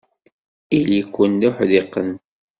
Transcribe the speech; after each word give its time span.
Ili-ken 0.77 1.31
d 1.41 1.41
uḥdiqen. 1.49 2.09